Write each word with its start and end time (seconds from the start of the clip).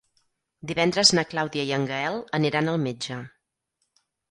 Divendres 0.71 1.11
na 1.19 1.25
Clàudia 1.33 1.67
i 1.69 1.75
en 1.77 1.85
Gaël 1.93 2.19
aniran 2.41 2.73
al 2.75 2.83
metge. 2.89 3.21